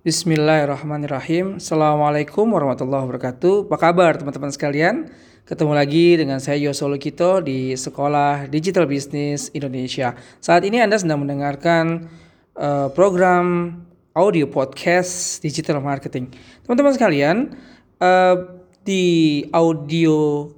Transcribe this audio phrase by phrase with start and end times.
[0.00, 1.60] Bismillahirrahmanirrahim.
[1.60, 3.68] Assalamualaikum warahmatullahi wabarakatuh.
[3.68, 5.12] Apa kabar teman-teman sekalian?
[5.44, 10.16] Ketemu lagi dengan saya Yosolo Kito di Sekolah Digital Business Indonesia.
[10.40, 12.08] Saat ini Anda sedang mendengarkan
[12.56, 13.76] uh, program
[14.16, 16.32] audio podcast digital marketing.
[16.64, 17.36] Teman-teman sekalian,
[18.00, 20.48] uh, di audio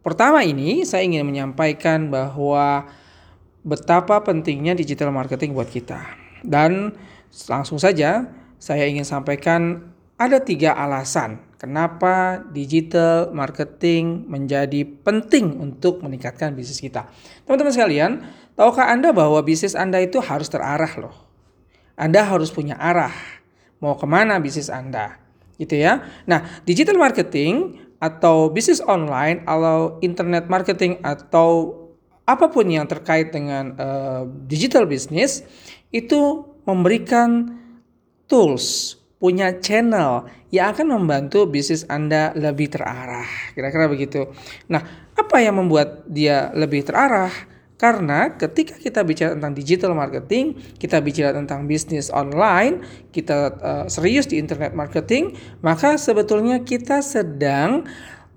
[0.00, 2.88] pertama ini saya ingin menyampaikan bahwa
[3.60, 6.08] betapa pentingnya digital marketing buat kita.
[6.40, 6.96] Dan
[7.52, 8.24] langsung saja
[8.58, 17.10] saya ingin sampaikan ada tiga alasan kenapa digital marketing menjadi penting untuk meningkatkan bisnis kita.
[17.44, 18.12] Teman-teman sekalian,
[18.54, 21.16] tahukah Anda bahwa bisnis Anda itu harus terarah loh.
[21.98, 23.12] Anda harus punya arah.
[23.82, 25.18] Mau ke mana bisnis Anda?
[25.58, 26.06] Gitu ya.
[26.30, 31.74] Nah, digital marketing atau bisnis online atau internet marketing atau
[32.22, 35.42] apa pun yang terkait dengan uh, digital business
[35.90, 37.58] itu memberikan
[38.28, 43.26] tools, punya channel yang akan membantu bisnis Anda lebih terarah.
[43.52, 44.30] Kira-kira begitu.
[44.70, 47.32] Nah, apa yang membuat dia lebih terarah?
[47.78, 52.82] Karena ketika kita bicara tentang digital marketing, kita bicara tentang bisnis online,
[53.14, 57.86] kita uh, serius di internet marketing, maka sebetulnya kita sedang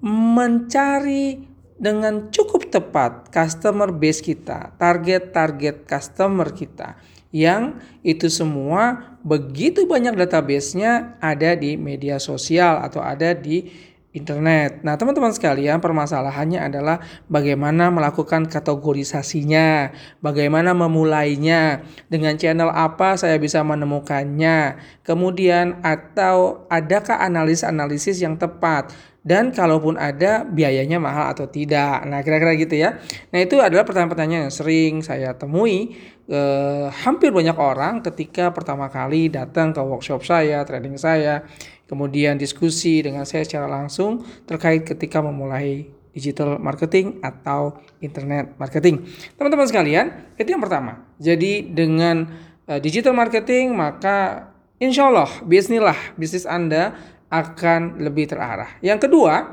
[0.02, 1.42] mencari
[1.82, 11.16] dengan cukup tepat customer base kita, target-target customer kita yang itu semua begitu banyak database-nya
[11.24, 13.72] ada di media sosial atau ada di
[14.12, 14.84] internet.
[14.84, 17.00] Nah, teman-teman sekalian, permasalahannya adalah
[17.32, 24.76] bagaimana melakukan kategorisasinya, bagaimana memulainya, dengan channel apa saya bisa menemukannya,
[25.08, 32.02] kemudian atau adakah analisis-analisis yang tepat dan kalaupun ada biayanya mahal atau tidak.
[32.10, 32.98] Nah, kira-kira gitu ya.
[33.30, 35.94] Nah, itu adalah pertanyaan-pertanyaan yang sering saya temui
[36.26, 41.46] eh, hampir banyak orang ketika pertama kali datang ke workshop saya, training saya,
[41.92, 49.04] kemudian diskusi dengan saya secara langsung terkait ketika memulai digital marketing atau internet marketing.
[49.36, 50.06] Teman-teman sekalian,
[50.40, 51.04] itu yang pertama.
[51.20, 52.32] Jadi dengan
[52.72, 54.48] eh, digital marketing maka
[54.80, 56.96] insya Allah bisnislah bisnis Anda
[57.28, 58.80] akan lebih terarah.
[58.80, 59.52] Yang kedua,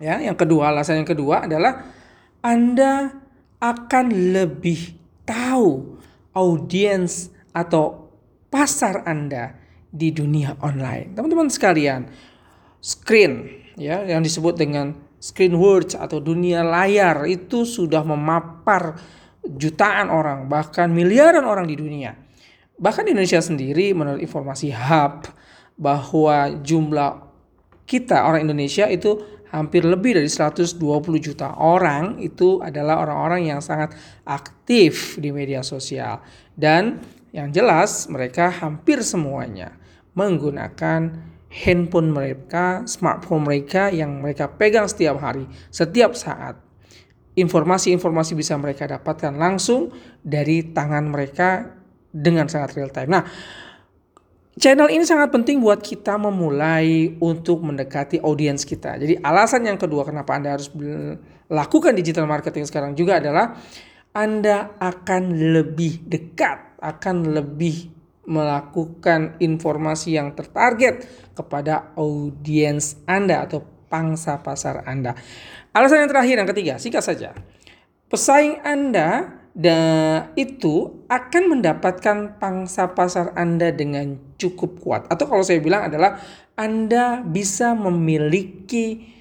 [0.00, 1.84] ya, yang kedua alasan yang kedua adalah
[2.40, 3.12] Anda
[3.60, 4.96] akan lebih
[5.28, 6.00] tahu
[6.32, 8.12] audiens atau
[8.52, 9.61] pasar Anda
[9.92, 11.12] di dunia online.
[11.12, 12.08] Teman-teman sekalian,
[12.80, 18.96] screen ya yang disebut dengan screen words atau dunia layar itu sudah memapar
[19.44, 22.16] jutaan orang bahkan miliaran orang di dunia.
[22.80, 25.28] Bahkan di Indonesia sendiri menurut informasi Hub
[25.78, 27.30] bahwa jumlah
[27.86, 29.20] kita orang Indonesia itu
[29.52, 30.80] hampir lebih dari 120
[31.20, 33.92] juta orang itu adalah orang-orang yang sangat
[34.24, 36.24] aktif di media sosial
[36.56, 37.04] dan
[37.36, 39.76] yang jelas mereka hampir semuanya
[40.12, 41.00] menggunakan
[41.52, 46.56] handphone mereka, smartphone mereka yang mereka pegang setiap hari, setiap saat.
[47.32, 51.76] Informasi-informasi bisa mereka dapatkan langsung dari tangan mereka
[52.12, 53.08] dengan sangat real time.
[53.08, 53.24] Nah,
[54.52, 59.00] Channel ini sangat penting buat kita memulai untuk mendekati audiens kita.
[59.00, 63.56] Jadi alasan yang kedua kenapa Anda harus melakukan digital marketing sekarang juga adalah
[64.12, 74.40] Anda akan lebih dekat, akan lebih melakukan informasi yang tertarget kepada audiens Anda atau pangsa
[74.40, 75.18] pasar Anda.
[75.74, 77.34] Alasan yang terakhir yang ketiga, singkat saja.
[78.12, 79.40] Pesaing Anda
[80.36, 85.02] itu akan mendapatkan pangsa pasar Anda dengan cukup kuat.
[85.12, 86.20] Atau kalau saya bilang adalah
[86.56, 89.12] Anda bisa memiliki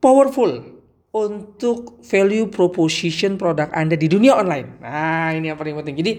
[0.00, 0.79] powerful
[1.10, 4.78] untuk value proposition produk Anda di dunia online.
[4.78, 5.98] Nah, ini yang paling penting.
[5.98, 6.12] Jadi,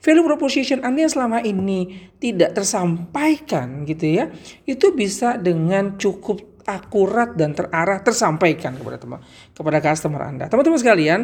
[0.00, 4.32] value proposition Anda yang selama ini tidak tersampaikan gitu ya,
[4.64, 9.20] itu bisa dengan cukup akurat dan terarah tersampaikan kepada teman
[9.52, 10.48] kepada customer Anda.
[10.48, 11.20] Teman-teman sekalian,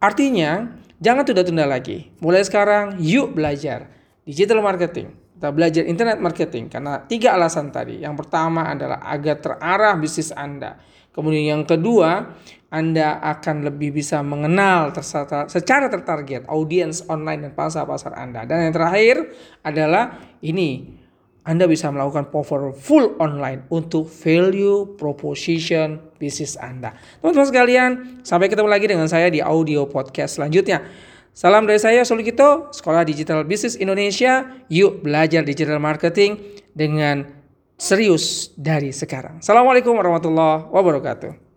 [0.00, 2.08] Artinya, jangan tunda-tunda lagi.
[2.24, 3.92] Mulai sekarang, yuk belajar
[4.24, 5.12] digital marketing.
[5.36, 8.00] Kita belajar internet marketing karena tiga alasan tadi.
[8.00, 10.80] Yang pertama adalah agar terarah bisnis Anda.
[11.10, 12.38] Kemudian yang kedua,
[12.70, 14.94] Anda akan lebih bisa mengenal
[15.50, 18.46] secara tertarget audiens online dan pasar-pasar Anda.
[18.46, 19.16] Dan yang terakhir
[19.66, 21.00] adalah ini
[21.40, 26.92] anda bisa melakukan powerful online untuk value proposition bisnis Anda.
[27.24, 27.90] Teman-teman sekalian,
[28.20, 30.84] sampai ketemu lagi dengan saya di audio podcast selanjutnya.
[31.32, 34.62] Salam dari saya Solikito, Sekolah Digital Bisnis Indonesia.
[34.68, 36.36] Yuk belajar digital marketing
[36.76, 37.39] dengan
[37.80, 39.40] serius dari sekarang.
[39.40, 41.49] Assalamualaikum warahmatullahi wabarakatuh.